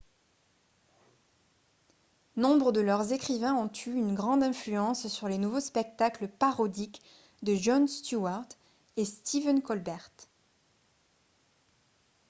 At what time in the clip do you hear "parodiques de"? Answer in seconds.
6.27-7.53